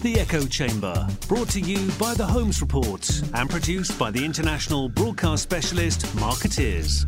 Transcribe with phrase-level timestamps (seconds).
[0.00, 4.88] The Echo Chamber, brought to you by the Holmes Report and produced by the international
[4.88, 7.04] broadcast specialist Markettiers.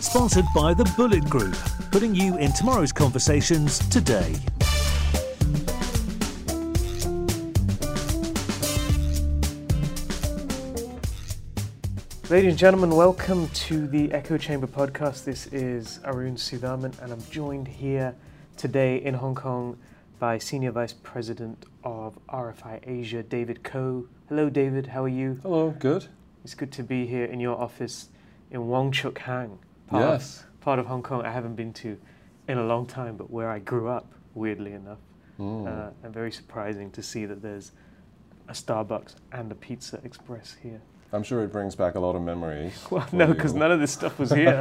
[0.00, 1.56] Sponsored by the Bullet Group,
[1.92, 4.34] putting you in tomorrow's conversations today.
[12.30, 15.24] Ladies and gentlemen, welcome to the Echo Chamber podcast.
[15.24, 18.14] This is Arun Sudhaman, and I'm joined here
[18.56, 19.78] today in Hong Kong
[20.18, 24.06] by Senior Vice President of RFI Asia, David Ko.
[24.28, 24.88] Hello, David.
[24.88, 25.38] How are you?
[25.42, 26.06] Hello, good.
[26.44, 28.08] It's good to be here in your office
[28.50, 30.40] in Wong Chuk Hang, part, Yes.
[30.40, 31.98] of, part of Hong Kong I haven't been to
[32.46, 34.98] in a long time, but where I grew up, weirdly enough.
[35.38, 35.66] Mm.
[35.66, 37.72] Uh, and very surprising to see that there's
[38.48, 40.80] a Starbucks and a Pizza Express here.
[41.14, 42.72] I'm sure it brings back a lot of memories.
[42.90, 44.60] Well, no, because none of this stuff was here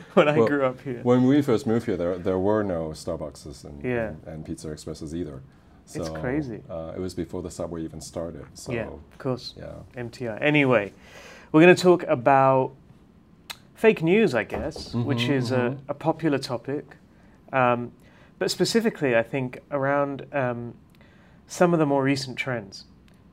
[0.14, 1.00] when I Well, grew up here.
[1.02, 4.08] When we first moved here, there, there were no Starbucks and, Yeah.
[4.08, 5.42] and, and Pizza Expresses either.
[5.94, 6.62] It's crazy.
[6.70, 8.46] Uh, it was before the subway even started.
[8.54, 9.52] So, yeah, of course.
[9.58, 9.74] yeah.
[9.96, 10.40] MTR.
[10.40, 10.92] Anyway,
[11.50, 12.72] we're going to talk about
[13.74, 15.78] fake news, I guess, which Mhm, is a, mhm.
[15.88, 16.96] a popular topic.
[17.52, 17.92] Um,
[18.38, 20.74] but specifically, I think around um,
[21.46, 22.86] some of the more recent trends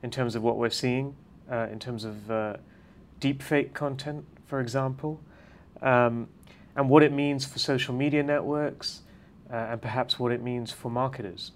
[0.04, 1.16] in terms of what we're seeing,
[1.52, 2.58] uh, in terms of uh,
[3.20, 5.20] deepfake content, for example,
[5.82, 6.28] um,
[6.76, 9.02] and what it means for social media networks,
[9.52, 11.52] uh, and perhaps what it means for marketers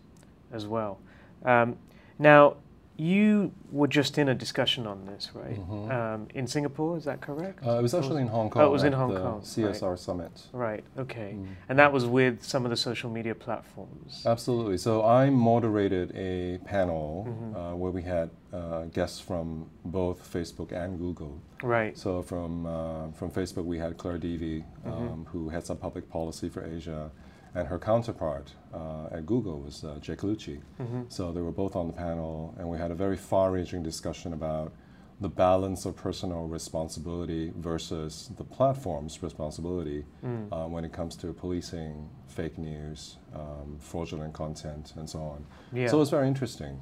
[0.51, 0.99] as well.
[1.45, 1.77] Um,
[2.19, 2.57] now,
[2.95, 5.59] you were just in a discussion on this, right?
[5.59, 5.91] Mhm.
[5.91, 7.65] Um, in Singapore, is that correct?
[7.65, 8.65] Uh, it was actually in Hong Oh, Kong.
[8.65, 10.47] it was in Hong the Kong, CSR Summit.
[10.53, 11.35] Right, okay.
[11.35, 11.47] Mm.
[11.69, 14.23] And that was with some of the social media platforms.
[14.27, 14.77] Absolutely.
[14.77, 17.55] So I moderated a panel Mhm.
[17.73, 21.39] uh, where we had uh, guests from both Facebook and Google.
[21.63, 21.97] right.
[21.97, 25.25] So from uh, from Facebook, we had Claire Deevy, um, Mhm.
[25.29, 27.09] who heads up public policy for Asia,
[27.55, 30.61] and her counterpart uh, at Google was uh, Jake Lucchi.
[30.77, 34.33] hmm So they were both on the panel, and we had a very far-reaching discussion
[34.33, 34.73] about
[35.21, 40.47] the balance of personal responsibility versus the platform's responsibility Mm.
[40.51, 45.45] uh, when it comes to policing fake news, um, fraudulent content, and so on.
[45.71, 45.87] yeah.
[45.87, 46.79] So it was very interesting.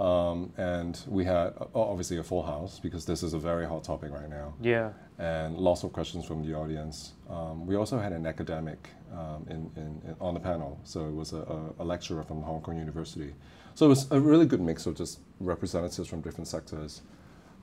[0.00, 4.12] Um, and we had obviously a full house because this is a very hot topic
[4.12, 4.90] right now, yeah.
[5.18, 7.14] and lots of questions from the audience.
[7.28, 11.14] Um, we also had an academic um, in, in, in, on the panel, so it
[11.14, 13.34] was a, a, lecturer from Hong Kong University.
[13.74, 17.02] So it was a really good mix of just representatives from different sectors.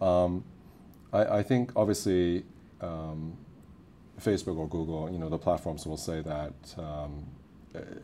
[0.02, 0.44] Um,
[1.14, 2.44] I, I think obviously
[2.82, 3.38] um,
[4.20, 7.26] Facebook or Google, you know, the platforms will say that um,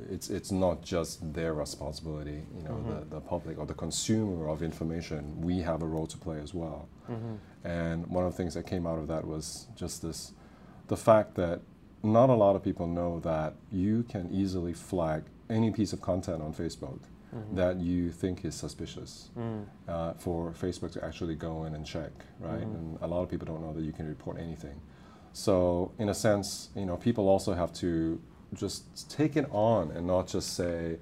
[0.10, 2.44] it's it's not just their responsibility.
[2.58, 2.88] You know, Mhm.
[3.10, 6.54] the, the public or the consumer of information, we have a role to play as
[6.54, 6.88] well.
[7.08, 10.34] hmm And one of the things that came out of that was just this,
[10.88, 11.60] the fact that
[12.04, 16.42] not a lot of people know that you can easily flag any piece of content
[16.42, 17.00] on Facebook
[17.32, 19.64] hmm that you think is suspicious Mm.
[19.88, 22.66] uh, for Facebook to actually go in and check, right?
[22.68, 22.76] Mhm.
[22.78, 24.78] And a lot of people don't know that you can report anything.
[25.34, 28.20] So, in a sense, you know, people also have to
[28.56, 30.98] just take it on and not just say,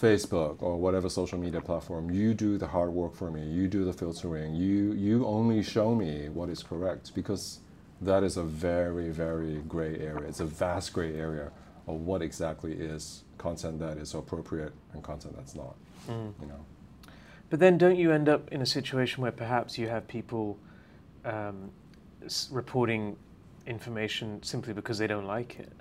[0.00, 3.84] Facebook or whatever social media platform, you do the hard work for me, you do
[3.84, 7.58] the filtering, you you only show me what is correct because
[8.00, 10.28] that is a very very gray area.
[10.28, 11.50] It's a vast gray area
[11.88, 15.74] of what exactly is content that is appropriate and content that's not.
[16.08, 16.32] Mm.
[16.40, 16.64] You know.
[17.50, 20.58] But then, don't you end up in a situation where perhaps you have people
[21.24, 21.70] um,
[22.24, 23.16] s- reporting
[23.66, 25.72] information simply because they don't like it,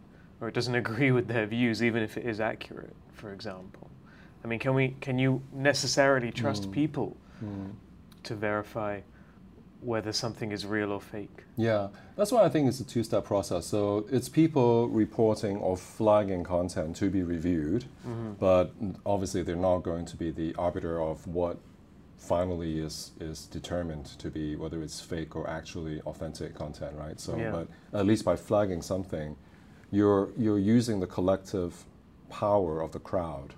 [0.42, 3.90] or it doesn't agree with their views, even if it is accurate, for example?
[4.44, 4.96] I mean, can we?
[5.02, 6.72] Can you necessarily trust Mm.
[6.72, 7.18] people
[8.24, 9.02] to verify
[9.82, 11.44] whether something is real or fake?
[11.56, 13.66] Yeah, that's why I think it's a two-step process.
[13.68, 18.34] So it's people reporting or flagging content to be reviewed, Mm-hmm.
[18.40, 18.74] but
[19.06, 21.58] obviously they're not going to be the arbiter of what
[22.18, 27.20] finally is is determined to be whether it's fake or actually authentic content, right?
[27.20, 27.52] So, Yeah.
[27.52, 29.36] but at least by flagging something,
[29.92, 31.86] you're you're using the collective
[32.30, 33.54] power of the crowd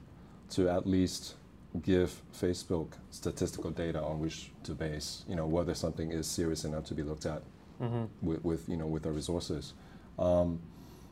[0.52, 1.36] to at least
[1.84, 6.86] give Facebook statistical data on which to base, you know, whether something is serious enough
[6.86, 7.42] to be looked at
[7.80, 9.74] hmm with, with you know with the resources.
[10.18, 10.60] Um,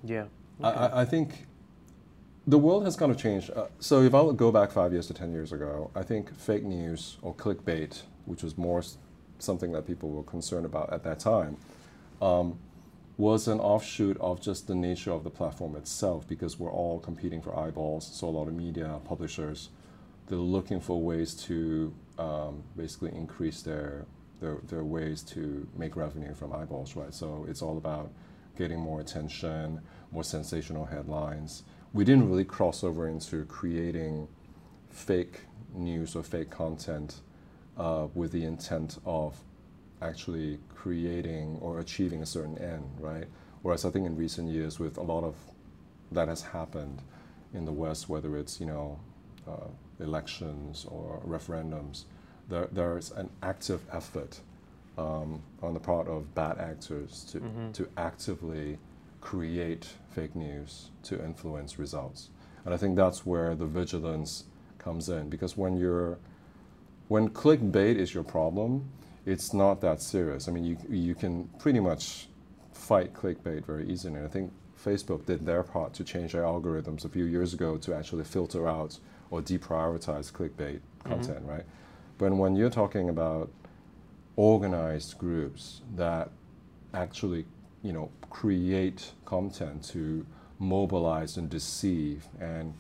[0.04, 0.26] Yeah.
[0.64, 1.46] I, I, I think
[2.48, 3.52] the world has kind of changed.
[3.52, 6.64] Uh, so if I go back five years to ten years ago, I think fake
[6.64, 8.84] news or clickbait, which was more
[9.40, 11.58] something that people were concerned about at that time,
[12.22, 12.58] um,
[13.18, 17.42] was an offshoot of just the nature of the platform itself because we're all competing
[17.42, 18.08] for eyeballs.
[18.14, 19.70] So a lot of media publishers,
[20.28, 24.06] they're looking for ways to um, basically increase their,
[24.40, 27.14] their their ways to make revenue from eyeballs, right?
[27.14, 28.12] So it's all about
[28.58, 29.82] getting more attention,
[30.12, 34.28] more sensational headlines, we didn't really cross over into creating
[34.90, 35.42] fake
[35.74, 37.22] news or fake content
[37.78, 39.36] uh, with the intent of
[40.02, 43.26] actually creating or achieving a certain end, right?
[43.62, 45.36] Whereas I think in recent years, with a lot of
[46.12, 47.02] that has happened
[47.54, 49.00] in the West, whether it's you know
[49.48, 49.68] uh,
[50.00, 52.04] elections or referendums,
[52.50, 54.40] there, there's an active effort
[54.98, 57.74] um, on the part of bad actors to, Mhm.
[57.74, 58.78] to actively
[59.22, 62.30] create fake news to influence results.
[62.66, 64.46] And I think that's where the vigilance
[64.78, 66.18] comes in because when you're
[67.10, 68.90] when clickbait is your problem,
[69.28, 70.48] it's not that serious.
[70.48, 72.30] I mean, you you can pretty much
[72.72, 74.24] fight clickbait very easily.
[74.24, 77.94] I think Facebook did their part to change their algorithms a few years ago to
[77.94, 78.98] actually filter out
[79.30, 81.66] or deprioritize clickbait content, right?
[82.18, 83.52] But when you're talking about
[84.38, 86.30] organized groups that
[86.94, 87.46] actually,
[87.84, 90.26] you know, create content to
[90.60, 92.74] mobilize and deceive and,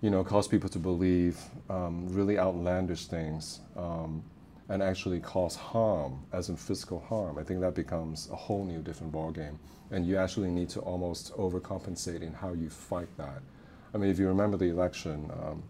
[0.00, 1.38] you know, cause people to believe
[1.68, 4.22] um, really outlandish things um,
[4.68, 8.80] and actually cause harm, as in physical harm, I think that becomes a whole new
[8.80, 9.56] different ballgame.
[9.90, 13.42] And you actually need to almost overcompensate in how you fight that.
[13.94, 15.62] I mean, if you remember the election, um,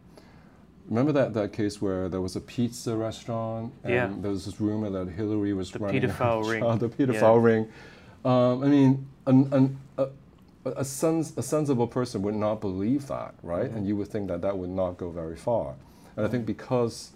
[0.89, 4.13] remember that, that case where there was a pizza restaurant and Yeah.
[4.21, 6.79] there was this rumor that Hillary was The running pedophile ring.
[6.79, 7.43] the pedophile Yeah.
[7.53, 7.69] ring.
[8.25, 10.09] Um, I mean, an, an, a,
[10.65, 13.65] a, sens- a sensible person would not believe that, right?
[13.67, 13.77] Mm-hmm.
[13.77, 15.75] And you would think that that would not go very far.
[16.17, 17.11] And I think because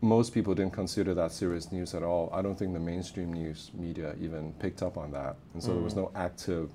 [0.00, 3.70] most people didn't consider that serious news at all, I don't think the mainstream news
[3.74, 5.36] media even picked up on that.
[5.54, 6.02] And so there was Mm.
[6.04, 6.70] no active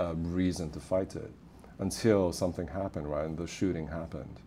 [0.00, 1.32] uh, reason to fight it
[1.80, 3.24] until something happened, right?
[3.24, 4.40] And the shooting happened.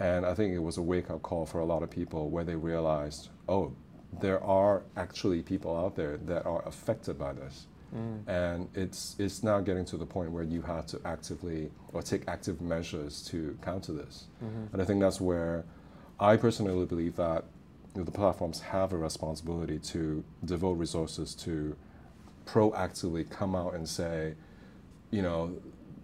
[0.00, 2.42] And I think it was a wake up call for a lot of people where
[2.44, 3.72] they realized, oh,
[4.20, 7.66] there are actually people out there that are affected by this.
[7.94, 8.28] Mm.
[8.28, 12.26] And it's, it's now getting to the point where you have to actively or take
[12.26, 14.26] active measures to counter this.
[14.42, 14.72] Mhm.
[14.72, 15.64] And I think that's where
[16.20, 17.44] I personally believe that
[17.94, 21.76] you know, the platforms have a responsibility to devote resources to
[22.46, 24.34] proactively come out and say,
[25.10, 25.56] you know,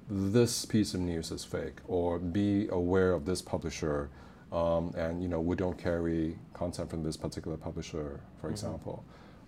[0.08, 4.10] this piece of news is fake, or be aware of this publisher,
[4.52, 9.04] um, and you know, we don't carry content from this particular publisher, for example.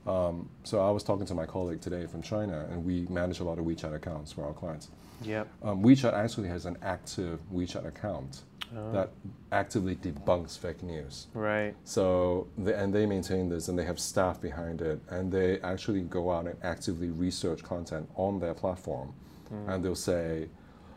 [0.07, 3.45] Um, so I was talking to my colleague today from China, and we manage a
[3.45, 4.89] lot of WeChat accounts for our clients.
[5.23, 5.49] Yep.
[5.62, 8.43] Um, WeChat actually has an active WeChat account
[8.75, 9.11] Oh, that
[9.53, 11.27] actively debunks fake news.
[11.35, 11.75] right.
[11.85, 16.01] So, they, and they maintain this and they have staff behind it, and they actually
[16.03, 19.13] go out and actively research content on their platform.
[19.53, 19.69] Mm.
[19.75, 20.49] And they'll say,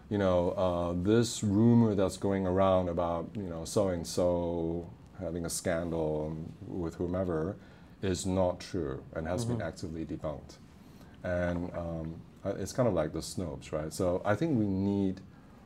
[0.10, 4.90] you know, uh, this rumor that's going around about, you know, so and so
[5.20, 6.36] having a scandal
[6.68, 7.56] with whomever
[8.02, 9.68] is not true and has been Mhm.
[9.68, 10.58] actively debunked.
[11.24, 12.16] And um,
[12.46, 13.92] uh, it's kind of like the Snopes, right?
[13.94, 15.20] So I think we need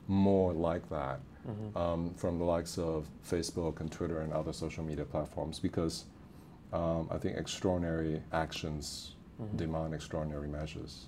[0.08, 1.76] more like that Mhm.
[1.78, 6.06] um, from the likes of Facebook and Twitter and other social media platforms because
[6.72, 9.58] um, I think extraordinary actions Mhm.
[9.58, 11.08] demand extraordinary measures.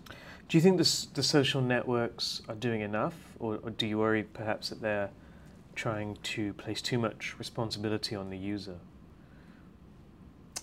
[0.49, 4.23] Do you think the, the social networks are doing enough, or, or do you worry
[4.23, 5.09] perhaps that they're
[5.75, 8.77] trying to place too much responsibility on the user?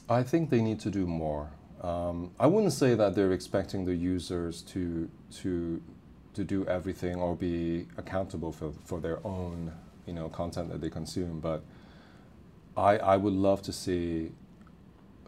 [0.08, 1.50] I think they need to do more.
[1.82, 5.08] Um, I wouldn't say that they're expecting the users to
[5.42, 5.80] to
[6.34, 9.73] to do everything or be accountable for, for their own
[10.06, 11.62] you know content that they consume, but
[12.76, 14.33] I I would love to see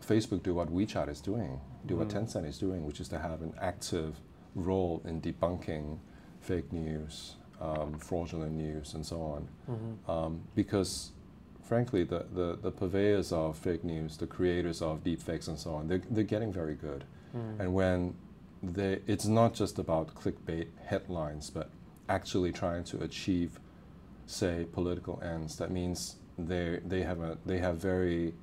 [0.00, 2.26] Facebook do what WeChat is doing, do what Mhm.
[2.26, 4.21] Tencent is doing, which is to have an active
[4.55, 5.99] role in debunking
[6.40, 10.11] fake news, um, fraudulent news, and so on Mm-hmm.
[10.11, 11.12] um, because
[11.62, 15.88] frankly the, the, the purveyors of fake news the creators of deepfakes and so on
[15.88, 17.61] they're, they're getting very good Mm.
[17.61, 18.14] and when
[18.73, 21.71] they it's not just about clickbait headlines but
[22.09, 23.59] actually trying to achieve
[24.26, 28.35] say political ends that means they they have a they have very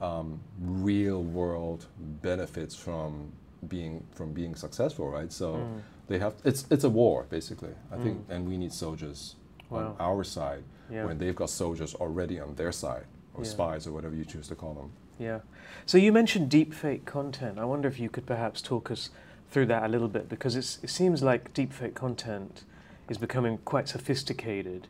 [0.00, 1.86] um, real world
[2.22, 3.32] benefits from
[3.68, 5.80] being from being successful right so Mm.
[6.08, 8.34] they have it's it's a war basically i think Mm.
[8.34, 9.36] and we need soldiers
[9.70, 9.78] Wow.
[9.78, 11.06] on our side Yeah.
[11.06, 13.50] when they've got soldiers already on their side or Yeah.
[13.50, 15.40] spies or whatever you choose to call them Yeah.
[15.86, 17.56] So you mentioned deepfake content.
[17.58, 19.10] I wonder if you could perhaps talk us
[19.50, 22.64] through that a little bit because it's, it seems like deepfake content
[23.08, 24.88] is becoming quite sophisticated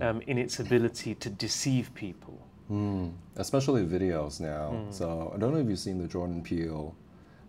[0.00, 2.38] um, in its ability to deceive people.
[2.70, 3.12] Mm.
[3.36, 4.92] especially videos now Mm.
[4.92, 6.94] so i don't know if you've seen the jordan peele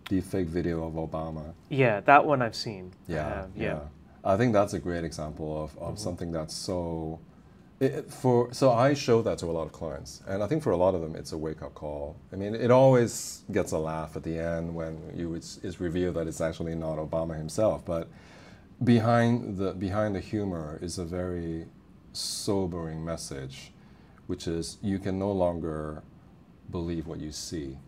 [0.08, 2.92] deepfake video of obama Yeah, that one I've seen.
[3.08, 3.80] I yeah, yeah
[4.24, 5.98] i think that's a great example of, of Mhm.
[5.98, 7.18] something that's so
[7.80, 10.72] it, for so i show that to a lot of clients and i think for
[10.72, 14.16] a lot of them it's a wake-up call i mean it always gets a laugh
[14.16, 18.08] at the end when you it's, it's revealed that it's actually not obama himself but
[18.82, 21.66] behind the behind the humor is a very
[22.12, 23.72] sobering message,
[24.26, 26.02] which is you can no longer
[26.70, 27.78] believe what you see.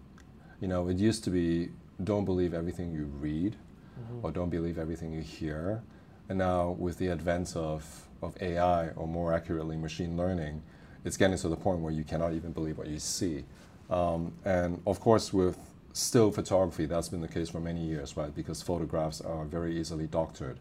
[0.61, 1.71] You know, it used to be
[2.03, 3.57] don't believe everything you read
[4.01, 4.25] mm-hmm.
[4.25, 5.83] or don't believe everything you hear.
[6.31, 10.63] And now with the advent of, of AI or more accurately machine learning,
[11.05, 13.45] it's getting to the point where you cannot even believe what you see.
[13.91, 15.59] Um, and of course, with
[15.93, 18.33] still photography, that's been the case for many years, right?
[18.33, 20.61] Because photographs are very easily doctored.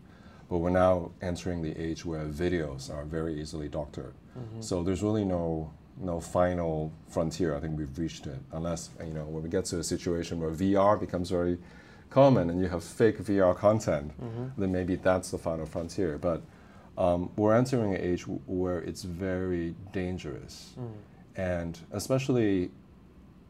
[0.49, 4.15] But we're now entering the age where videos are very easily doctored.
[4.35, 4.61] Mm-hmm.
[4.61, 5.71] So there's really no
[6.01, 7.55] no final frontier.
[7.55, 10.49] I think we've reached it, unless you know when we get to a situation where
[10.49, 11.59] VR becomes very
[12.09, 14.61] common and you have fake VR content, mm-hmm.
[14.61, 16.17] then maybe that's the final frontier.
[16.17, 16.41] But
[16.97, 20.91] um, we're entering an age w- where it's very dangerous, mm.
[21.35, 22.71] and especially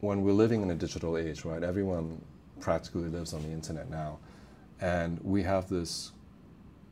[0.01, 1.63] when we're living in a digital age, right?
[1.63, 2.21] Everyone
[2.59, 4.19] practically lives on the internet now,
[4.81, 6.11] and we have this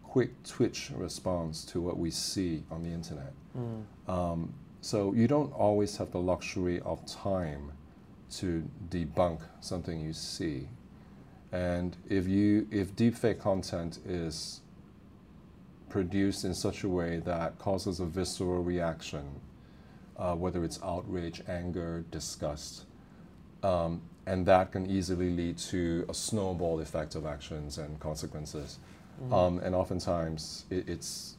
[0.04, 3.34] quick twitch response to what we see on the internet.
[3.56, 3.84] Mm.
[4.10, 7.72] Um, so you don't always have the luxury of time
[8.38, 10.68] to debunk something you see.
[11.52, 14.62] And if you if deepfake content is
[15.90, 19.26] produced in such a way that causes a visceral reaction,
[20.18, 22.86] uh, whether it's outrage, anger, disgust,
[23.64, 28.80] um, and that can easily lead to a snowball effect of actions and consequences.
[29.24, 29.34] Mm.
[29.34, 31.38] Um, and oftentimes, it, it's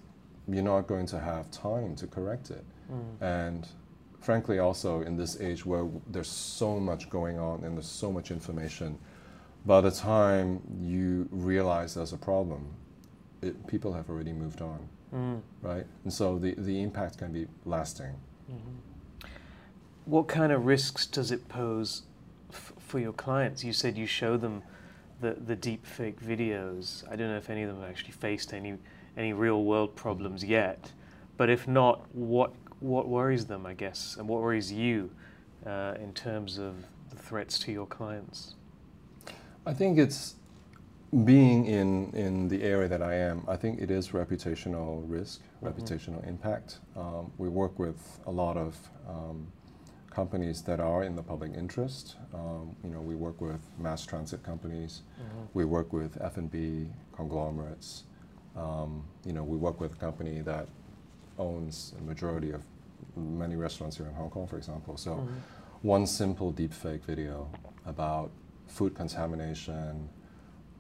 [0.49, 2.65] you're not going to have time to correct it.
[2.91, 3.23] Mm.
[3.23, 3.69] And
[4.21, 8.31] frankly, also in this age where there's so much going on and there's so much
[8.31, 8.99] information,
[9.69, 12.67] by the time you realize there's a problem,
[13.43, 15.41] it, people have already moved on, mm.
[15.61, 15.85] right?
[16.05, 18.15] And so the, the impact can be lasting.
[18.51, 19.29] Mm-hmm.
[20.07, 22.05] What kind of risks does it pose
[22.51, 23.63] f- for your clients?
[23.63, 24.63] You said you show them
[25.21, 27.05] the, the deep fake videos.
[27.13, 28.79] I don't know if any of them have actually faced any,
[29.19, 30.93] any real world problems yet.
[31.37, 35.11] But if not, what what worries them, I guess, and what worries you
[35.67, 36.77] uh, in terms of
[37.11, 38.55] the threats to your clients?
[39.69, 40.35] I think it's
[41.27, 45.67] being in, in the area that I am, I think it is reputational risk, mm-hmm.
[45.67, 46.79] reputational impact.
[46.97, 49.47] Um, we work with a lot of um,
[50.09, 52.17] companies that are in the public interest.
[52.33, 55.03] Um, you know, we work with mass transit companies.
[55.21, 55.41] Mm-hmm.
[55.53, 58.05] We work with F&B conglomerates.
[58.57, 60.67] Um, you know, we work with a company that
[61.39, 62.63] owns a majority of
[63.17, 64.97] many restaurants here in Hong Kong, for example.
[64.97, 65.35] So, mm-hmm.
[65.83, 67.51] one simple deepfake video
[67.85, 68.31] about
[68.69, 70.09] food contamination,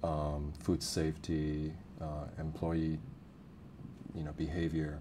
[0.04, 2.99] um, food safety, uh, employee,
[4.14, 5.00] you know, behavior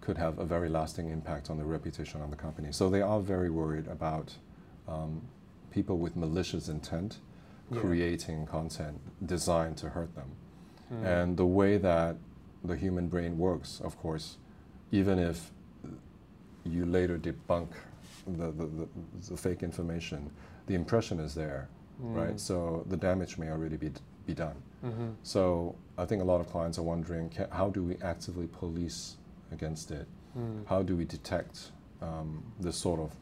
[0.00, 2.72] could have a very lasting impact on the reputation of the company.
[2.72, 4.34] So they are very worried about
[4.88, 5.22] um,
[5.70, 7.18] people with malicious intent
[7.70, 7.80] yeah.
[7.80, 10.30] creating content designed to hurt them.
[10.92, 11.06] Mm.
[11.06, 12.16] And the way that
[12.64, 14.36] the human brain works, of course,
[14.90, 15.50] even if
[16.64, 17.68] you later debunk
[18.26, 18.88] the, the, the,
[19.30, 20.30] the fake information,
[20.66, 21.68] the impression is there,
[22.02, 22.14] mm.
[22.14, 22.38] right?
[22.40, 23.92] So the damage may already be,
[24.26, 24.56] be done.
[24.84, 25.10] Mm-hmm.
[25.22, 29.16] So I think a lot of clients are wondering can, how do we actively police
[29.52, 30.06] against it?
[30.38, 30.66] Mm.
[30.66, 33.12] How do we detect um, this sort of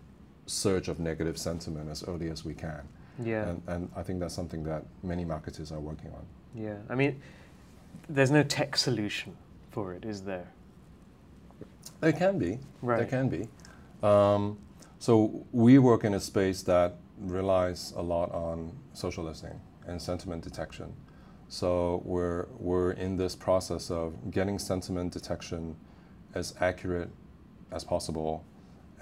[0.47, 2.83] surge of negative sentiment as early as we can?
[3.23, 3.49] Yeah.
[3.49, 6.25] And, and I think that's something that many marketers are working on.
[6.55, 6.77] Yeah.
[6.89, 7.21] I mean,
[8.09, 9.37] there's no tech solution
[9.71, 10.49] for it, is there?
[12.01, 12.59] There can be.
[12.83, 12.99] Right.
[12.99, 13.49] There can be.
[14.03, 14.59] Um,
[14.99, 20.43] so we work in a space that relies a lot on social listening and sentiment
[20.43, 20.93] detection.
[21.49, 25.77] So we're we're in this process of getting sentiment detection
[26.35, 27.11] as accurate
[27.73, 28.45] as possible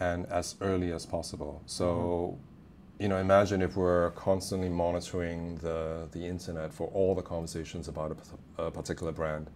[0.01, 1.63] and as early as possible.
[1.67, 3.03] So mm-hmm.
[3.03, 8.17] you know, imagine if we're constantly monitoring the the internet for all the conversations about
[8.59, 9.51] a, a particular brand,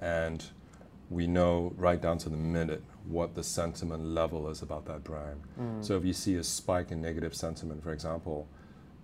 [0.00, 0.44] and
[1.10, 5.40] we know right down to the minute what the sentiment level is about that brand.
[5.58, 5.84] Mm.
[5.84, 8.46] So if you see a spike in negative sentiment, for example,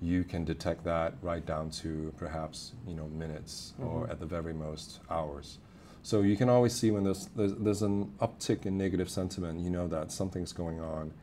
[0.01, 3.89] you can detect that right down to perhaps you know minutes mm-hmm.
[3.89, 5.59] or at the very most hours.
[6.03, 9.71] So you can always see when there's, there's, there's an uptick in negative sentiment, you
[9.71, 11.15] know that something's going on,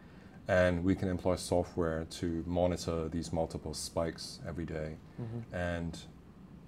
[0.47, 5.55] and we can employ software to monitor these multiple spikes every day mm-hmm.
[5.55, 5.99] and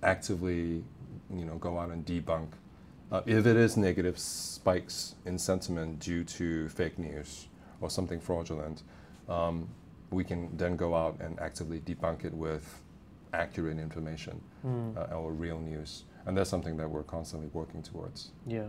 [0.04, 0.84] actively
[1.34, 2.50] you know go out and debunk
[3.12, 7.48] uh, if it is negative spikes in sentiment due to fake news
[7.82, 8.84] or something fraudulent,
[9.30, 9.68] um,
[10.10, 12.82] we can then go out and actively debunk it with
[13.34, 14.96] accurate information mm.
[14.98, 16.04] uh, or real news.
[16.26, 18.32] And that's something that we're constantly working towards.
[18.48, 18.68] Yeah.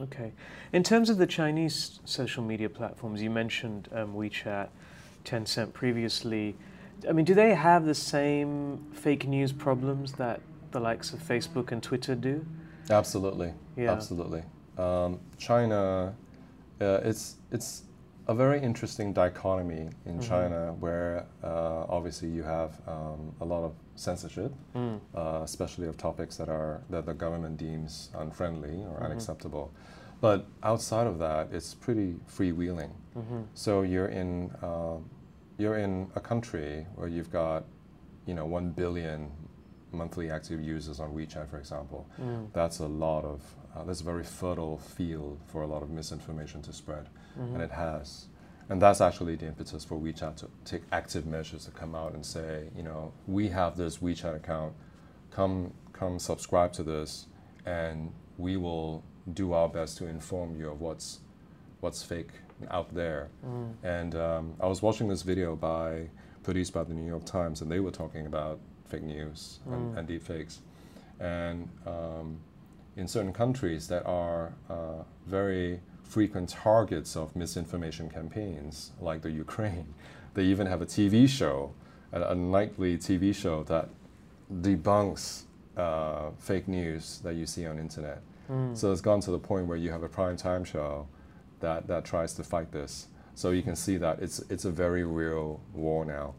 [0.00, 0.32] Okay.
[0.72, 4.68] In terms of the Chinese social media platforms, you mentioned um, WeChat,
[5.24, 6.56] Tencent previously.
[7.08, 10.40] I mean, do they have the same fake news problems that
[10.70, 12.46] the likes of Facebook and Twitter do?
[12.92, 13.52] Absolutely.
[13.76, 13.92] Yeah.
[13.92, 14.42] Absolutely.
[14.78, 16.14] Um, China,
[16.80, 17.84] uh, it's it's
[18.28, 23.72] a very interesting dichotomy in China where uh, obviously you have um, a lot of
[23.96, 25.00] censorship, Mm.
[25.14, 29.72] uh, especially of topics that are that the government deems unfriendly or unacceptable.
[30.20, 32.90] But outside of that, it's pretty freewheeling.
[33.16, 33.44] Mhm.
[33.54, 35.10] So you're in um,
[35.58, 37.64] you're in a country where you've got
[38.26, 39.30] you know one billion
[39.92, 42.06] monthly active users on WeChat, for example.
[42.20, 42.52] Mm.
[42.52, 43.40] That's a lot of
[43.74, 47.08] uh, that's a very fertile field for a lot of misinformation to spread,
[47.38, 47.54] Mhm.
[47.54, 48.26] and it has.
[48.68, 52.24] And that's actually the impetus for WeChat to take active measures to come out and
[52.24, 54.74] say, you know, we have this WeChat account,
[55.30, 57.26] come come subscribe to this,
[57.64, 61.20] and we will do our best to inform you of what's
[61.80, 62.32] what's fake
[62.70, 63.28] out there.
[63.44, 63.72] Mm.
[63.82, 66.08] And um, I was watching this video by
[66.42, 68.60] produced by the New York Times, and they were talking about
[68.92, 69.98] fake news and, Mm.
[69.98, 70.54] and deep fakes.
[71.18, 72.28] And um,
[72.96, 75.80] in certain countries that are uh, very
[76.14, 78.74] frequent targets of misinformation campaigns,
[79.08, 79.88] like the Ukraine,
[80.34, 81.56] they even have a TV show,
[82.12, 83.86] a, a nightly TV show that
[84.66, 85.44] debunks
[85.76, 88.20] uh, fake news that you see on internet.
[88.50, 88.76] Mm.
[88.76, 91.06] So it's gone to the point where you have a prime time show
[91.60, 93.06] that, that tries to fight this.
[93.34, 96.34] So you can see that it's, it's a very real war now.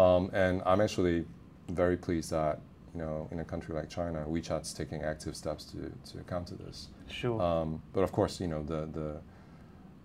[0.00, 1.24] Um, and I'm actually
[1.68, 2.60] very pleased that,
[2.94, 6.88] you know, in a country like China, WeChat's taking active steps to, to counter this.
[7.08, 7.40] Sure.
[7.40, 9.20] Um, but of course, you know, the, the,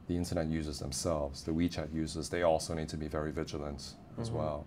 [0.08, 4.30] the internet users themselves, the WeChat users, they also need to be very vigilant as
[4.30, 4.34] Mhm.
[4.34, 4.66] well.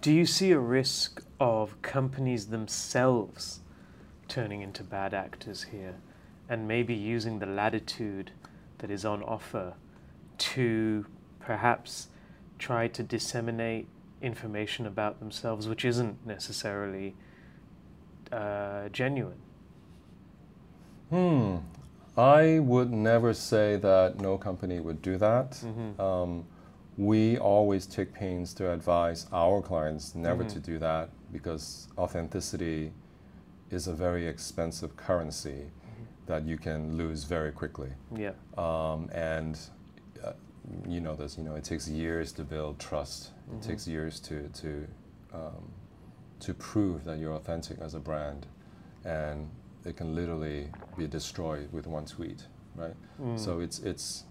[0.00, 3.60] Do you see a risk of companies themselves
[4.28, 5.96] turning into bad actors here
[6.48, 8.30] and maybe using the latitude
[8.78, 9.74] that is on offer
[10.38, 11.04] to
[11.40, 12.08] perhaps
[12.58, 13.88] try to disseminate
[14.22, 17.14] information about themselves which isn't necessarily
[18.32, 19.38] uh, genuine?
[21.10, 21.56] Hmm.
[22.16, 25.52] I would never say that no company would do that.
[25.52, 26.00] Mhm.
[26.00, 26.44] Um,
[26.96, 30.52] we always take pains to advise our clients never Mhm.
[30.54, 32.92] to do that because authenticity
[33.70, 35.70] is a very expensive currency
[36.26, 37.90] that you can lose very quickly.
[38.14, 38.32] Yeah.
[38.58, 39.58] Um, and
[40.88, 41.36] you know this.
[41.38, 43.30] You know, it takes years to build trust.
[43.50, 43.56] Mhm.
[43.58, 44.86] It takes years to to
[45.32, 45.70] um,
[46.40, 48.46] to prove that you're authentic as a brand,
[49.04, 49.48] and
[49.84, 52.94] it can literally be destroyed with one tweet, right?
[53.20, 53.38] Mm.
[53.38, 54.24] So it's it's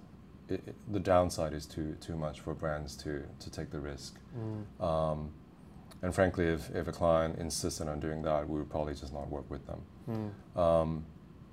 [0.50, 4.16] it, it- the downside is too too much for brands to to take the risk.
[4.38, 4.84] Mm.
[4.84, 5.32] Um,
[6.04, 9.30] and frankly, if, if a client insisted on doing that, we would probably just not
[9.30, 9.82] work with them.
[10.56, 10.60] Mm.
[10.60, 11.06] Um,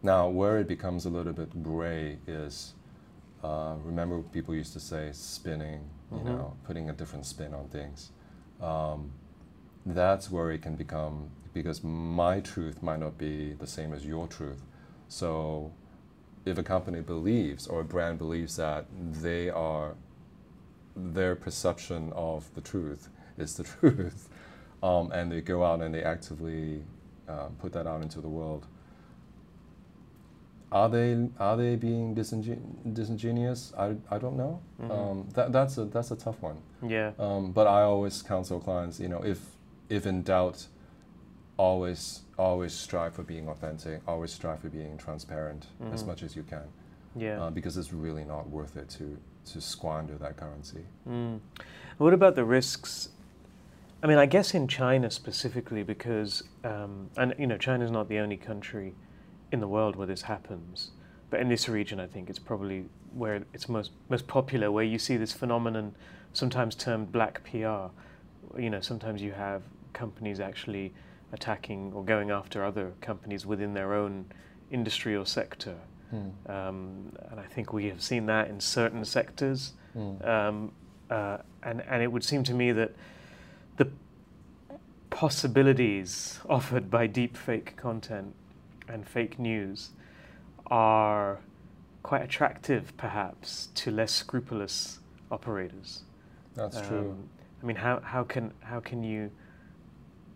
[0.03, 2.75] now, where it becomes a little bit gray is,
[3.45, 5.81] uh, remember people used to say spinning,
[6.13, 6.25] you Mhm.
[6.25, 8.11] know, putting a different spin on things.
[8.61, 9.13] Um,
[9.87, 14.27] that's where it can become because my truth might not be the same as your
[14.27, 14.63] truth.
[15.09, 15.73] So,
[16.47, 18.87] if a company believes or a brand believes that
[19.23, 19.97] they are
[20.97, 24.29] their perception of the truth is the truth,
[24.83, 26.83] um, and they go out and they actively
[27.29, 28.67] uh, put that out into the world.
[30.75, 33.73] Are they are they being disingen- disingenuous?
[33.79, 34.61] I, I don't know.
[34.83, 34.91] Mhm.
[34.91, 36.57] Um, that, that's a that's a tough one.
[36.83, 37.13] Yeah.
[37.19, 39.39] Um, but I always counsel clients, you know, if
[39.89, 40.67] if in doubt,
[41.57, 44.01] always always strive for being authentic.
[44.09, 46.07] Always strive for being transparent as Mhm.
[46.09, 46.67] much as you can,
[47.15, 47.41] Yeah.
[47.45, 49.17] uh, because it's really not worth it to
[49.53, 50.85] to squander that currency.
[51.09, 51.39] Mm.
[51.99, 53.11] What about the risks?
[54.03, 58.19] I mean, I guess in China specifically, because um, and you know, China's not the
[58.19, 58.95] only country
[59.55, 60.91] in the world where this happens,
[61.31, 64.99] but in this region, I think it's probably where it's most most popular, where you
[64.99, 65.95] see this phenomenon,
[66.33, 67.87] sometimes termed black PR.
[68.61, 69.63] You know, sometimes you have
[69.95, 70.93] companies actually
[71.33, 74.27] attacking or going after other companies within their own
[74.71, 75.77] industry or sector.
[76.47, 79.73] Um, and I think we have seen that in certain sectors.
[79.97, 80.29] Mm.
[80.29, 80.73] Um,
[81.11, 82.93] uh, and, and it would seem to me that
[83.77, 83.89] the
[85.11, 88.35] possibilities offered by deep fake content
[88.89, 89.91] and fake news
[90.67, 91.41] are
[92.03, 96.03] quite attractive, perhaps, to less scrupulous operators.
[96.55, 97.11] That's true.
[97.11, 97.29] Um,
[97.63, 99.31] I mean, how, how, can, how can you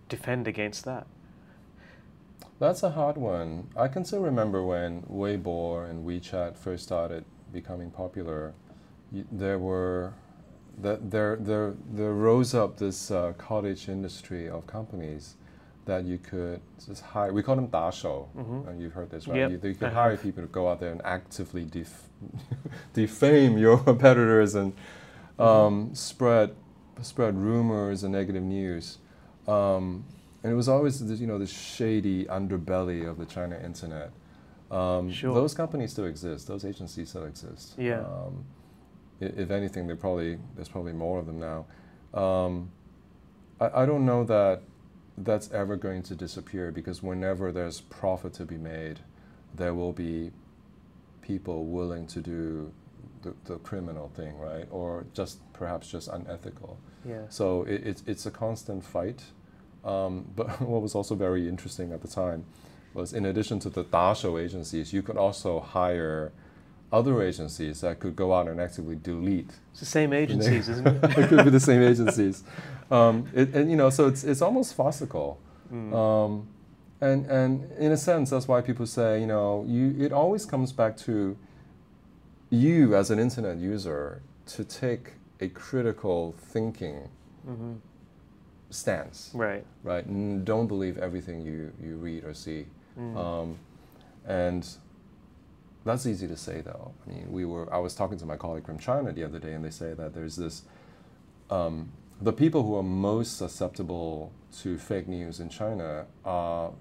[0.08, 1.06] defend against that?
[2.58, 3.68] That's a hard one.
[3.76, 8.54] I can still remember when Weibo and WeChat first started becoming popular.
[9.12, 10.14] There were
[10.80, 15.34] that there there there rose up this uh, cottage industry of companies
[15.88, 17.32] that you could just hire.
[17.32, 18.28] We call them 打手.
[18.36, 18.68] Mhm.
[18.68, 19.38] And you've heard this, right?
[19.38, 22.08] Yep, You, you could hire people to go out there and actively def-
[22.92, 24.72] defame your competitors and
[25.38, 25.42] Mm-hmm.
[25.42, 26.50] um, spread
[27.00, 28.98] spread rumors and negative news.
[29.46, 30.04] Um,
[30.42, 34.10] and it was always this, you know the shady underbelly of the China internet.
[34.70, 35.32] Um, Sure.
[35.32, 36.48] Those companies still exist.
[36.48, 37.74] Those agencies still exist.
[37.78, 38.00] Yeah.
[38.00, 38.44] Um,
[39.20, 41.64] if anything, probably there's probably more of them now.
[42.20, 42.70] Um,
[43.60, 44.62] I, I don't know that
[45.24, 49.00] that's ever going to disappear because whenever there's profit to be made,
[49.54, 50.30] there will be
[51.22, 52.72] people willing to do
[53.22, 54.66] the, the criminal thing, right?
[54.70, 56.78] Or just perhaps just unethical.
[57.04, 57.22] Yeah.
[57.28, 59.24] So it, it's it's a constant fight.
[59.84, 62.44] Um, but what was also very interesting at the time
[62.94, 66.32] was in addition to the Dasho agencies, you could also hire
[66.90, 69.50] other agencies that could go out and actively delete.
[69.72, 71.04] It's the same agencies, isn't it?
[71.18, 72.42] it could be the same agencies.
[72.90, 75.38] Um, it, and you know, so it's it's almost farcical.
[75.72, 75.92] Mm.
[75.94, 76.48] Um,
[77.00, 80.72] and and in a sense, that's why people say, you know, you it always comes
[80.72, 81.36] back to
[82.50, 87.08] you as an internet user to take a critical thinking
[87.44, 87.74] hmm
[88.70, 89.64] stance, Right.
[89.82, 90.04] right?
[90.44, 92.66] Don't believe everything you, you read or see.
[93.00, 93.16] Mm.
[93.16, 93.56] Um,
[94.26, 94.68] and
[95.88, 96.92] that's easy to say, though.
[97.06, 97.72] I mean, we were.
[97.72, 100.14] I was talking to my colleague from China the other day, and they say that
[100.14, 100.62] there's this.
[101.50, 106.72] Um, the people who are most susceptible to fake news in China are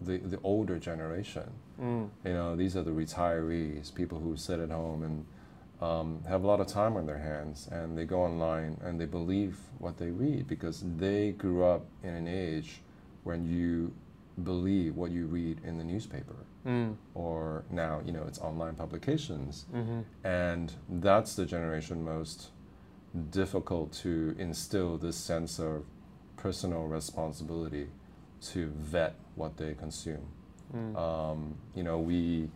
[0.00, 1.50] the, the older generation.
[1.80, 2.08] Mm.
[2.24, 5.26] You know, these are the retirees, people who sit at home and
[5.82, 9.06] um, have a lot of time on their hands, and they go online and they
[9.06, 12.80] believe what they read because they grew up in an age
[13.24, 13.92] when you
[14.44, 16.96] believe what you read in the newspaper, Mm.
[17.14, 22.50] or now you know it's online publications, hmm and that's the generation most
[23.30, 25.84] difficult to instill this sense of
[26.36, 27.88] personal responsibility
[28.40, 30.26] to vet what they consume.
[30.74, 30.96] Mm.
[30.96, 32.48] Um, you know, we,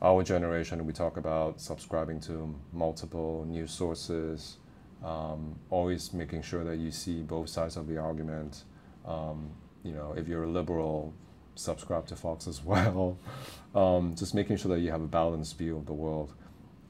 [0.00, 4.58] our generation, we talk about subscribing to multiple news sources,
[5.04, 8.64] um, always making sure that you see both sides of the argument.
[9.04, 9.50] Um,
[9.84, 11.12] you know, if you're a liberal,
[11.54, 13.18] subscribe to Fox as well.
[13.74, 16.34] Um, just making sure that you have a balanced view of the world.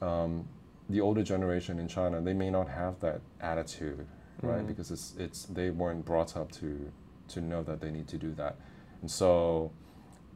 [0.01, 0.49] Um,
[0.89, 4.07] the older generation in China, they may not have that attitude,
[4.43, 4.63] right?
[4.63, 4.67] Mm.
[4.67, 6.91] Because it's it's they weren't brought up to
[7.29, 8.57] to know that they need to do that,
[9.01, 9.71] and so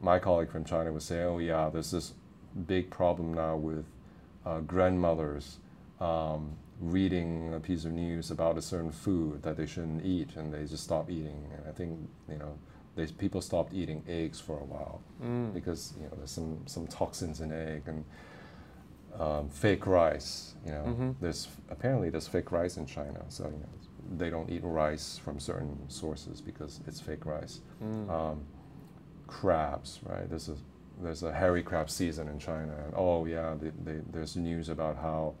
[0.01, 2.13] my colleague from China was saying, "Oh yeah, there's this
[2.65, 3.85] big problem now with
[4.45, 5.57] uh, grandmothers
[5.99, 10.53] um, reading a piece of news about a certain food that they shouldn't eat, and
[10.53, 11.43] they just stop eating.
[11.57, 11.97] And I think
[12.29, 12.57] you know,
[12.95, 15.53] they, people stopped eating eggs for a while Mm.
[15.53, 18.05] because you know there's some some toxins in egg and
[19.19, 20.55] um, fake rice.
[20.65, 21.15] You know, Mhm.
[21.19, 25.39] there's apparently there's fake rice in China, so you know they don't eat rice from
[25.39, 28.09] certain sources because it's fake rice Mm.
[28.09, 28.41] um,
[29.27, 30.29] crabs, right?
[30.29, 30.55] There's a
[31.01, 34.95] there's a hairy crab season in China, and oh yeah, they, they, there's news about
[34.97, 35.35] how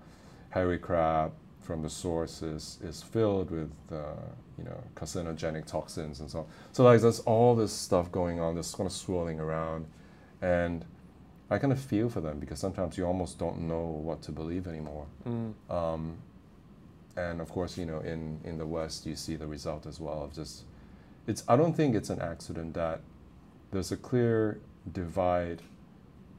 [0.49, 1.31] hairy crab
[1.61, 4.21] from the source is, is filled with uh,
[4.57, 6.45] you know carcinogenic toxins and so on.
[6.71, 9.85] So like there's all this stuff going on, this kind of swirling around,
[10.41, 10.85] and
[11.49, 14.67] I kind of feel for them because sometimes you almost don't know what to believe
[14.67, 15.05] anymore.
[15.27, 15.53] Mm.
[15.69, 16.17] Um,
[17.15, 20.23] and of course, you know, in, in the West, you see the result as well
[20.23, 20.63] of just,
[21.25, 23.01] it's, I don't think it's an accident that
[23.71, 24.59] there's a clear
[24.91, 25.61] divide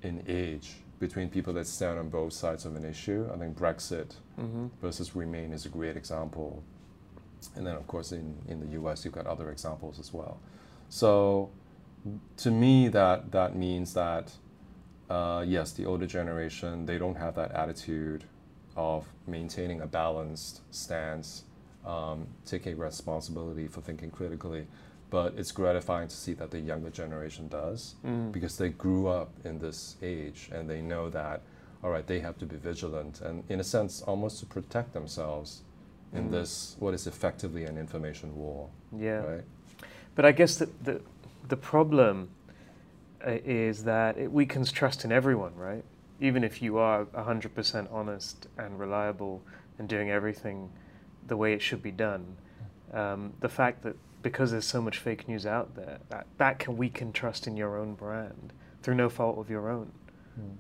[0.02, 3.28] in age between people that stand on both sides of an issue.
[3.32, 6.62] I think Brexit hmm versus Remain is a great example.
[7.54, 10.40] And then, of course, in, in the US, you've got other examples as well.
[10.88, 11.50] So,
[12.38, 14.32] to me, that, that means that,
[15.10, 18.24] uh, yes, the older generation, they don't have that attitude
[18.76, 21.44] of maintaining a balanced stance,
[21.84, 24.66] um, taking responsibility for thinking critically.
[25.10, 28.30] But it's gratifying to see that the younger generation does Mm.
[28.32, 31.40] because they grew up in this age and they know that
[31.82, 35.62] all right they have to be vigilant and in a sense almost to protect themselves
[36.12, 36.30] in Mm.
[36.32, 39.20] this what is effectively an information war Yeah.
[39.24, 39.44] right
[40.14, 41.00] But I guess that the
[41.48, 42.28] the problem
[43.26, 45.84] uh, is that it weakens trust in everyone, right?
[46.20, 49.40] Even if you are 100% honest and reliable
[49.78, 50.68] and doing everything
[51.26, 52.36] the way it should be done,
[52.92, 56.76] um, the fact that because there's so much fake news out there, that, that can
[56.76, 58.52] weaken trust in your own brand
[58.82, 59.90] through no fault of your own,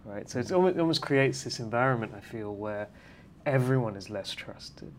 [0.04, 0.28] right?
[0.28, 2.88] So it's almost, it almost creates this environment, I feel, where
[3.46, 4.92] everyone is less trusted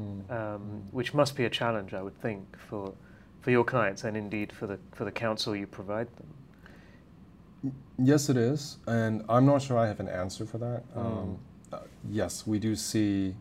[0.00, 0.30] Mm.
[0.30, 2.94] um, which must be a challenge, I would think, for
[3.42, 7.72] for your clients and indeed for the for the counsel you provide them.
[7.98, 11.00] yes it is and i'm not sure i have an answer for that Mm.
[11.00, 11.38] um,
[11.72, 11.78] uh,
[12.10, 13.34] yes we do see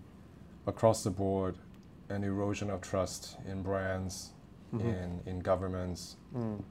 [0.67, 1.56] across the board
[2.10, 4.32] an erosion of trust in brands
[4.74, 4.82] Mhm.
[4.82, 6.62] in, in governments Mm.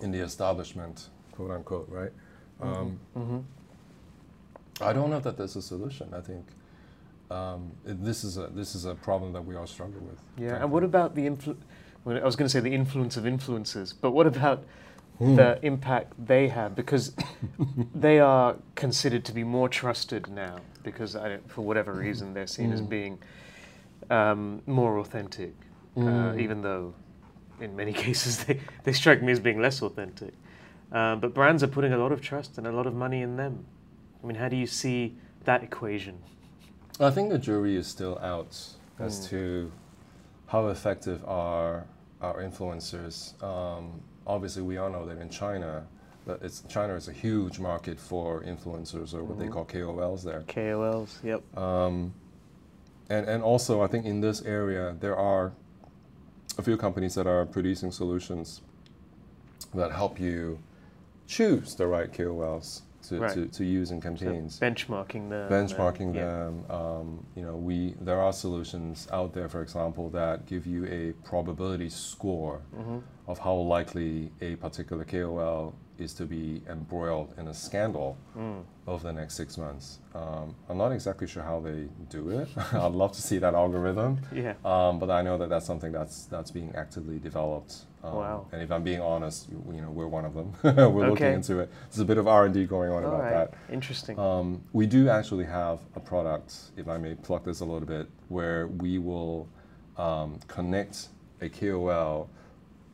[0.00, 2.12] in the establishment quote unquote right
[2.60, 3.38] um, hmm
[4.80, 6.14] I don't know that there's a solution.
[6.14, 6.44] I think
[7.30, 10.20] um, it- this is a this is a problem that we all struggle with.
[10.38, 11.56] Yeah, and what about the influ-
[12.06, 14.62] I was going to say the influence of influencers, but what about
[15.18, 15.34] Hmm.
[15.34, 16.76] the impact they have?
[16.76, 17.12] Because
[17.94, 22.46] they are considered to be more trusted now, because I don't, for whatever reason they're
[22.46, 22.86] seen as Hmm.
[22.86, 23.18] being
[24.10, 25.54] um, more authentic,
[25.96, 26.38] uh, Mm.
[26.40, 26.94] even though
[27.60, 30.34] in many cases they, they strike me as being less authentic.
[30.92, 33.36] Um, but brands are putting a lot of trust and a lot of money in
[33.36, 33.64] them.
[34.22, 36.18] I mean, how do you see that equation?
[36.98, 38.56] I think the jury is still out
[38.98, 39.28] as Mm.
[39.30, 39.72] to
[40.46, 41.86] how effective are
[42.20, 43.40] our influencers.
[43.42, 45.86] Um, obviously, we all know that in China,
[46.42, 49.52] it's China is a huge market for influencers or what they Mhm.
[49.52, 50.42] call KOLs there.
[50.48, 51.42] KOLs, yep.
[51.56, 52.12] Um,
[53.08, 55.52] and, and also, I think in this area, there are
[56.58, 58.60] a few companies that are producing solutions
[59.74, 60.58] that help you
[61.26, 63.32] choose the right KOLs to, Right.
[63.32, 64.58] to, to use in So campaigns.
[64.58, 65.50] benchmarking them.
[65.50, 66.24] benchmarking yeah.
[66.26, 66.64] them.
[66.68, 71.12] Um, you know, we there are solutions out there, for example, that give you a
[71.26, 73.02] probability score Mhm.
[73.28, 78.62] of how likely a particular KOL is to be embroiled in a scandal Mm.
[78.86, 79.98] over the next six months.
[80.14, 82.48] Um, I'm not exactly sure how they do it.
[82.72, 84.54] I'd love to see that algorithm, Yeah.
[84.64, 87.84] um, but I know that that's something that's that's being actively developed.
[88.04, 88.46] Um, Wow.
[88.52, 90.52] And if I'm being honest, you, you know, we're one of them.
[90.94, 91.70] we're looking into it.
[91.90, 93.50] There's a bit of R and D going on All about right.
[93.50, 93.54] that.
[93.72, 94.16] Interesting.
[94.18, 98.06] Um, we do actually have a product, if I may pluck this a little bit,
[98.28, 99.48] where we will
[99.96, 101.08] um, connect
[101.40, 102.30] a KOL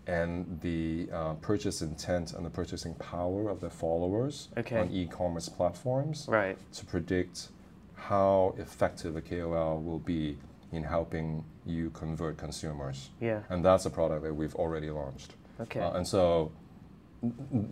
[0.07, 4.79] and the uh, purchase intent and the purchasing power of their followers Okay.
[4.79, 6.59] on e-commerce platforms right.
[6.73, 7.49] to predict
[7.95, 10.37] how effective a KOL will be
[10.73, 13.11] in helping you convert consumers.
[13.21, 13.41] Yeah.
[13.49, 15.35] And that's a product that we've already launched.
[15.61, 15.81] Okay.
[15.81, 16.53] Uh, and so,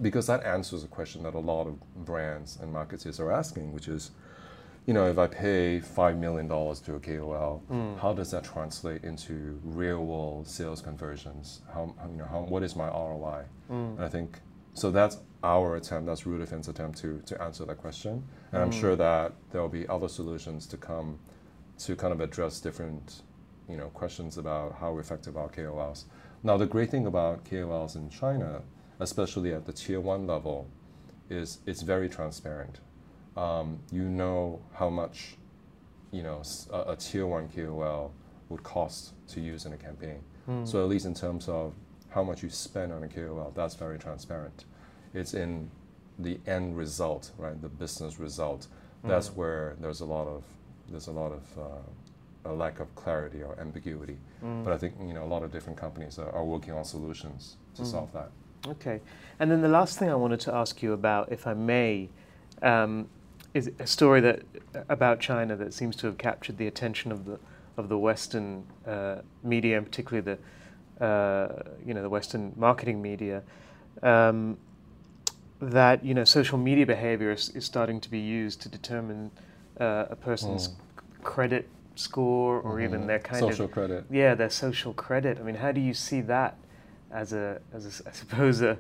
[0.01, 3.88] because that answers a question that a lot of brands and marketers are asking, which
[3.88, 4.12] is,
[4.87, 7.99] you know, if I pay $5 million to a KOL, Mm.
[7.99, 11.62] how does that translate into real world sales conversions?
[11.73, 13.45] How, you know, how, what is my ROI?
[13.71, 13.97] Mm.
[13.97, 14.40] And I think,
[14.75, 18.25] so that's our attempt, that's Ruder Finn's attempt to, to answer that question.
[18.53, 18.81] And I'm Mm.
[18.81, 21.18] sure that there will be other solutions to come
[21.79, 23.23] to kind of address different,
[23.68, 26.05] you know, questions about how effective are KOLs.
[26.42, 28.62] Now, the great thing about KOLs in China,
[28.99, 30.68] especially at the tier one level,
[31.31, 32.81] is it's very transparent.
[33.37, 35.37] Um, you know how much,
[36.11, 38.12] you know, a, a tier one KOL
[38.49, 40.21] would cost to use in a campaign.
[40.49, 40.66] Mm.
[40.68, 41.73] So at least in terms of
[42.11, 44.64] how much you spend on a KOL, that's very transparent.
[45.14, 45.71] It's in
[46.18, 47.61] the end result, right?
[47.61, 48.66] The business result.
[49.05, 49.37] That's Mm.
[49.37, 50.45] where there's a lot of
[50.90, 54.18] there's a lot of uh, a lack of clarity or ambiguity.
[54.45, 54.62] Mm.
[54.64, 57.57] But I think you know a lot of different companies are, are working on solutions
[57.77, 57.87] to Mm.
[57.87, 58.31] solve that.
[58.68, 59.01] Okay.
[59.40, 62.11] And then the last thing I wanted to ask you about, if I may,
[62.62, 63.09] um,
[63.55, 64.43] is a story that
[64.88, 67.38] about China that seems to have captured the attention of the
[67.77, 70.37] of the Western uh, media, and particularly
[70.99, 73.43] the uh, you know the Western marketing media.
[74.03, 74.59] Um,
[75.61, 79.31] that you know social media behavior is, is starting to be used to determine
[79.81, 80.71] uh, a person's
[81.23, 83.07] credit score or even Mhm.
[83.07, 84.05] their kind social of credit.
[84.11, 85.38] yeah, their social credit.
[85.38, 86.57] I mean, how do you see that
[87.11, 88.79] as a, as a I suppose, a,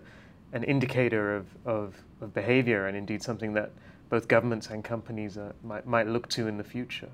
[0.52, 3.70] an indicator of, of, of behavior and indeed something that
[4.12, 7.08] both governments and companies uh, might, might look to in the future?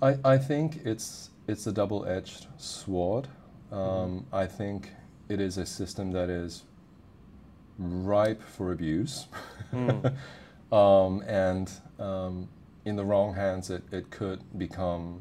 [0.00, 3.28] I, I think it's it's a double-edged sword.
[3.70, 4.92] Um, I think
[5.28, 6.62] it is a system that is
[7.78, 9.26] ripe for abuse,
[9.74, 10.14] Mm.
[10.72, 12.48] um, and um,
[12.86, 15.20] in the wrong hands, it, it could become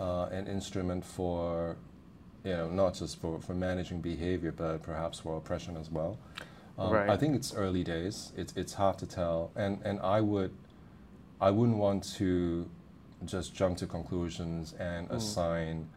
[0.00, 1.76] uh, an instrument for,
[2.42, 6.18] you know, not just for, for managing behavior, but perhaps for oppression as well.
[6.78, 7.08] Um, Right.
[7.10, 8.32] I think it's early days.
[8.36, 10.52] It's it's hard to tell, and and I would,
[11.40, 12.68] I wouldn't want to
[13.24, 15.14] just jump to conclusions and Mm.
[15.16, 15.88] assign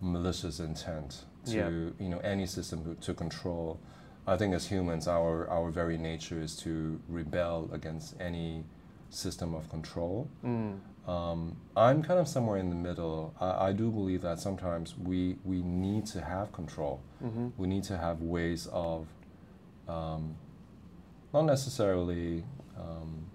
[0.00, 1.68] malicious intent to Yeah.
[2.04, 3.78] you know any system to, control.
[4.26, 8.64] I think as humans, our our very nature is to rebel against any
[9.10, 10.28] system of control.
[10.44, 10.80] Mm.
[11.08, 13.32] Um, I'm kind of somewhere in the middle.
[13.40, 17.00] I, I do believe that sometimes we we need to have control.
[17.20, 19.06] hmm We need to have ways of
[19.88, 20.36] um,
[21.32, 22.44] not necessarily
[22.78, 23.26] um,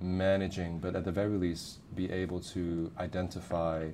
[0.00, 3.88] managing, but at the very least, be able to identify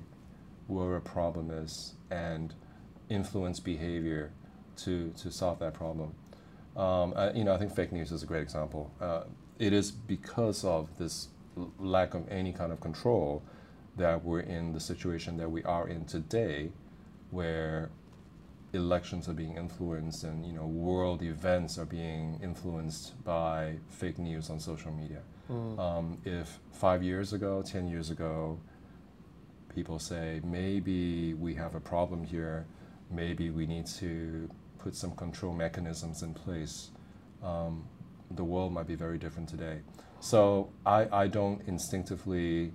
[0.67, 2.53] where a problem is and
[3.09, 4.31] influence behavior
[4.77, 6.13] to, to solve that problem.
[6.75, 8.91] Um, I, you know, I think fake news is a great example.
[9.01, 9.23] Uh,
[9.59, 11.27] it is because of this
[11.77, 13.43] lack of any kind of control
[13.97, 16.71] that we're in the situation that we are in today,
[17.29, 17.89] where
[18.73, 24.49] elections are being influenced and you know world events are being influenced by fake news
[24.49, 25.21] on social media.
[25.49, 25.79] Mm.
[25.79, 28.59] Um, if five years ago, ten years ago,
[29.73, 32.65] people say maybe we have a problem here,
[33.09, 36.89] maybe we need to put some control mechanisms in place,
[37.43, 37.83] um,
[38.31, 39.79] the world might be very different today.
[40.19, 42.71] So I, I don't instinctively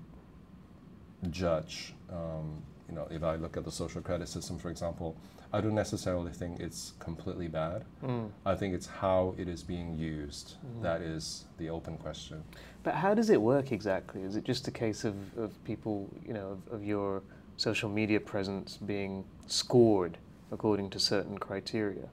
[1.30, 1.94] judge.
[2.10, 5.16] Um, you know, if I look at the social credit system, for example,
[5.52, 7.84] I don't necessarily think it's completely bad.
[8.02, 8.30] Mm.
[8.44, 12.42] I think it's how it is being used that is the open question.
[12.82, 14.22] But how does it work exactly?
[14.22, 17.22] Is it just a case of, of people, you know, of, of your
[17.56, 20.18] social media presence being scored
[20.52, 22.08] according to certain criteria?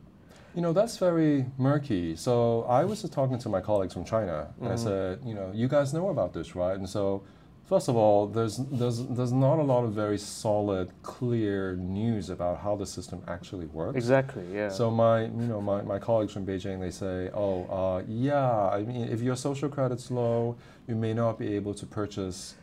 [0.55, 2.15] You know, that's very murky.
[2.15, 4.79] So I was just talking to my colleagues from China, and I Mhm.
[4.79, 6.77] said, you know, you guys know about this, right?
[6.77, 7.23] And so,
[7.65, 12.59] first of all, there's, there's, there's not a lot of very solid, clear news about
[12.59, 13.95] how the system actually works.
[13.97, 14.69] Exactly, yeah.
[14.69, 18.83] So my, you know, my, my colleagues from Beijing, they say, oh, uh, yeah, I
[18.83, 20.55] mean, if your social credit's low,
[20.87, 22.55] you may not be able to purchase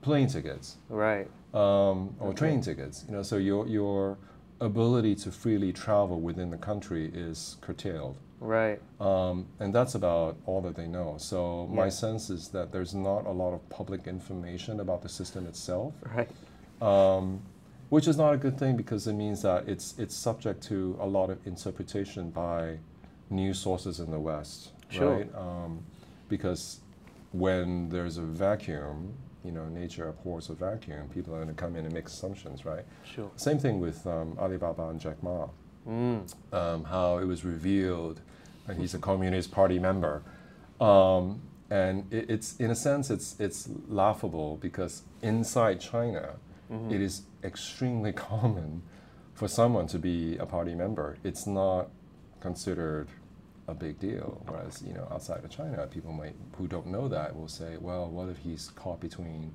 [0.00, 1.26] plane tickets right.
[1.52, 2.36] um, or Okay.
[2.38, 3.04] train tickets.
[3.08, 4.16] You know, so your your
[4.60, 8.80] ability to freely travel within the country is curtailed, Right.
[9.00, 11.16] um, and that's about all that they know.
[11.18, 15.46] So my sense is that there's not a lot of public information about the system
[15.46, 16.28] itself, Right.
[16.82, 17.40] um,
[17.88, 21.06] which is not a good thing because it means that it's it's subject to a
[21.06, 22.78] lot of interpretation by
[23.30, 25.18] news sources in the West, Sure.
[25.18, 25.34] right?
[25.36, 25.80] Um,
[26.28, 26.80] because
[27.32, 29.12] when there's a vacuum,
[29.48, 31.08] you know, nature abhors a vacuum.
[31.14, 32.84] People are going to come in and make assumptions, right?
[33.02, 33.30] Sure.
[33.36, 35.48] Same thing with um, Alibaba and Jack Ma.
[35.88, 36.30] Mm.
[36.52, 38.20] Um, how it was revealed
[38.66, 40.22] that he's a Communist Party member,
[40.82, 46.34] um, and it, it's in a sense it's it's laughable because inside China,
[46.70, 46.92] Mhm.
[46.92, 48.82] it is extremely common
[49.32, 51.16] for someone to be a party member.
[51.24, 51.88] It's not
[52.40, 53.08] considered
[53.68, 54.42] a big deal.
[54.48, 58.08] Whereas you know outside of China, people might who don't know that will say, well,
[58.10, 59.54] what if he's caught between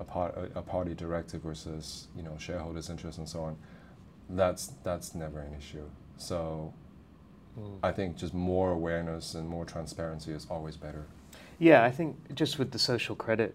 [0.00, 3.56] a, part, a, a party directive versus you know shareholders' interest and so on?
[4.30, 5.88] That's that's never an issue.
[6.18, 6.74] So
[7.58, 7.78] Mm.
[7.84, 11.06] I think just more awareness and more transparency is always better.
[11.58, 13.54] Yeah, I think just with the social credit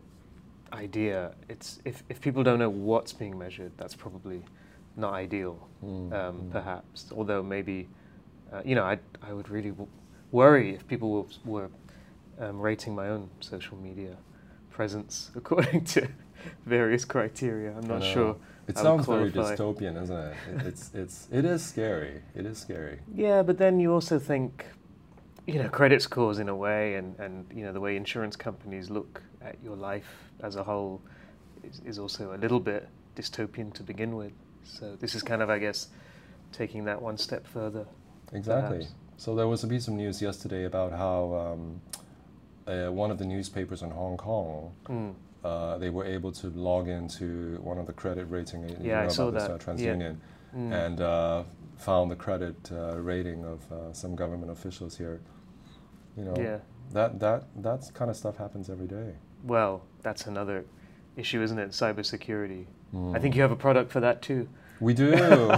[0.72, 4.42] idea, it's if, if people don't know what's being measured, that's probably
[4.96, 6.52] not ideal, Mm, um, mm.
[6.52, 7.12] perhaps.
[7.16, 7.90] Although maybe,
[8.52, 9.90] uh, you know, I, I would really w-
[10.32, 11.70] worry if people were, were
[12.40, 14.16] um, rating my own social media
[14.70, 16.08] presence according to
[16.66, 17.76] various criteria.
[17.76, 18.36] I'm not sure.
[18.68, 20.36] It I sounds very dystopian, isn't it?
[20.48, 20.68] it?
[20.68, 22.22] It's it's it is scary.
[22.36, 23.00] It is scary.
[23.16, 24.66] Yeah, but then you also think,
[25.48, 28.92] you know, credit scores in a way, and, and you know the way insurance companies
[28.92, 31.02] look at your life as a whole
[31.64, 34.34] is, is also a little bit dystopian to begin with.
[34.64, 35.88] So this is kind of, I guess,
[36.52, 37.86] taking that one step further.
[38.34, 38.78] Exactly.
[38.80, 38.94] Perhaps.
[39.18, 41.82] So there was a piece of news yesterday about how um,
[42.68, 45.14] uh, one of the newspapers in Hong Kong Mm.
[45.44, 48.68] uh, they were able to log into one of the credit rating.
[48.70, 49.60] you Yeah, I know saw about that.
[49.60, 49.94] This, uh, Yeah.
[49.96, 50.16] TransUnion,
[50.56, 50.72] Mm.
[50.86, 51.44] and uh,
[51.78, 55.20] found the credit uh, rating of uh, some government officials here.
[56.18, 56.58] You know, yeah.
[56.92, 59.14] that that that kind of stuff happens every day.
[59.44, 60.66] Well, that's another
[61.16, 61.70] issue, isn't it?
[61.72, 62.66] Cybersecurity.
[62.94, 63.22] I Mm.
[63.22, 64.48] think you have a product for that too.
[64.80, 65.12] We do.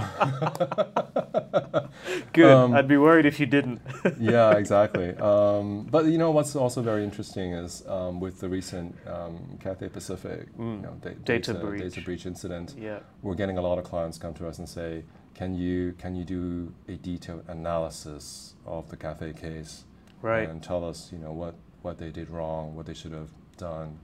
[2.32, 2.50] Good.
[2.50, 3.80] Um, I'd be worried if you didn't.
[4.18, 5.10] yeah, exactly.
[5.16, 9.88] Um, but you know what's also very interesting is um, with the recent um, Cathay
[9.88, 10.76] Pacific Mm.
[10.76, 11.82] you know, da- Data data, breach.
[11.82, 13.00] data breach incident, yeah.
[13.22, 15.04] we're getting a lot of clients come to us and say,
[15.34, 19.84] "Can you can you do a detailed analysis of the Cathay case
[20.22, 20.48] Right.
[20.48, 23.98] and tell us you know what what they did wrong, what they should have done?"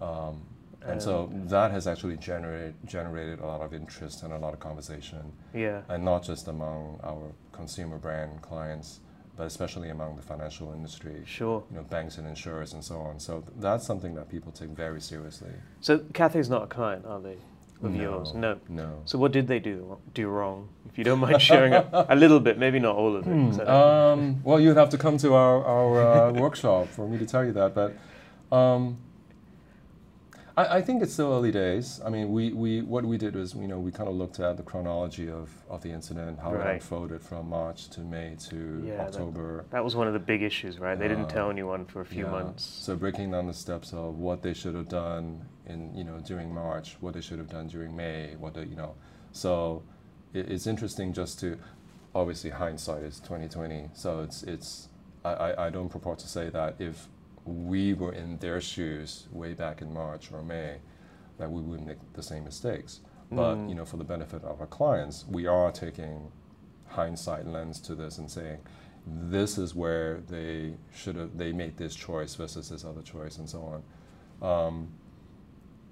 [0.00, 0.42] Um,
[0.86, 4.60] and so that has actually generated generated a lot of interest and a lot of
[4.60, 5.82] conversation Yeah.
[5.88, 9.00] and not just among our consumer brand clients,
[9.36, 11.62] but especially among the financial industry, Sure.
[11.70, 13.18] you know, banks and insurers and so on.
[13.20, 15.52] So th- that's something that people take very seriously.
[15.80, 17.36] So Cathay's not a client, are they?
[17.82, 18.02] Of No.
[18.02, 18.34] yours?
[18.34, 18.58] No.
[18.68, 18.88] No.
[19.06, 20.68] So what did they do do wrong?
[20.90, 23.60] If you don't mind sharing a, a little bit, maybe not all of it.
[23.60, 27.26] I Um, well, you'd have to come to our, our uh, workshop for me to
[27.26, 27.94] tell you that, but
[28.54, 28.98] um,
[30.56, 32.00] I, I think it's still early days.
[32.04, 34.56] I mean, we, we what we did was, you know, we kind of looked at
[34.56, 38.96] the chronology of, of the incident, how it unfolded from March to May to Yeah,
[38.96, 39.64] that- October.
[39.70, 40.98] that was one of the big issues, right?
[40.98, 42.30] They didn't tell anyone for a few Yeah.
[42.32, 42.64] months.
[42.64, 46.52] So breaking down the steps of what they should have done in you know during
[46.52, 48.94] March, what they should have done during May, what they, you know.
[49.32, 49.82] So
[50.34, 51.58] it, it's interesting just to
[52.14, 53.88] obviously hindsight is twenty twenty.
[53.94, 54.88] So it's it's
[55.24, 57.06] I, I, I don't purport to say that if
[57.50, 60.76] we were in their shoes way back in March or May,
[61.38, 63.00] that we would make the same mistakes.
[63.30, 63.68] But Mm.
[63.68, 66.32] you know, for the benefit of our clients, we are taking
[66.88, 68.58] hindsight lens to this and saying
[69.06, 73.48] this is where they should have they made this choice versus this other choice and
[73.48, 73.82] so
[74.42, 74.46] on.
[74.50, 74.88] Um,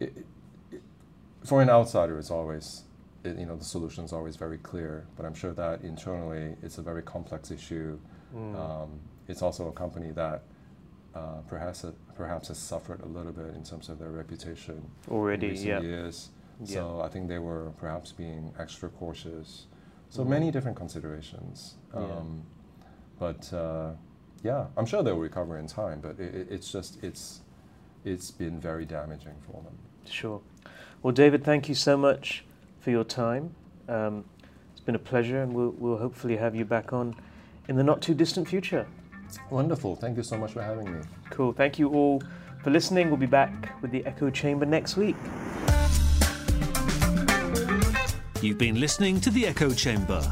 [0.01, 0.27] it,
[0.73, 0.83] it,
[1.45, 2.85] for an outsider, it's always
[3.25, 5.07] it, you know, the solution is always very clear.
[5.17, 7.99] But I'm sure that internally, it's a very complex issue.
[8.35, 8.55] Mm.
[8.57, 10.43] Um, it's also a company that
[11.19, 15.53] uh, perhaps perhaps has suffered a little bit in terms of their reputation Already, in
[15.53, 15.81] recent yeah.
[15.81, 16.31] years.
[16.61, 16.75] Yeah.
[16.77, 19.67] So I think they were perhaps being extra cautious.
[20.11, 20.29] So Mhm.
[20.29, 21.77] many different considerations.
[21.95, 22.01] Yeah.
[22.01, 22.43] Um,
[23.19, 23.95] But uh,
[24.45, 26.01] yeah, I'm sure they'll recover in time.
[26.01, 27.41] But it- it's just it's
[28.05, 29.77] it's been very damaging for them.
[30.05, 30.41] Sure.
[31.03, 32.45] Well, David, thank you so much
[32.81, 33.55] for your time.
[33.89, 34.25] Um,
[34.73, 37.15] it's been a pleasure, and we'll, we'll hopefully have you back on
[37.69, 38.87] in the not too distant future.
[39.51, 39.97] Wonderful.
[39.97, 41.01] Thank you so much for having me.
[41.31, 41.53] Cool.
[41.53, 42.23] Thank you all
[42.63, 43.09] for listening.
[43.09, 45.17] We'll be back with the Echo Chamber next week.
[48.41, 50.23] You've been listening to The Echo Chamber.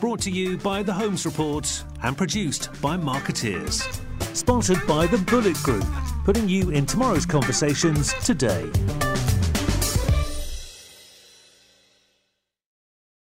[0.00, 3.82] Brought to you by The Holmes Report and produced by Markettiers.
[4.32, 5.86] Sponsored by The Bullet Group,
[6.24, 8.70] putting you in tomorrow's conversations today.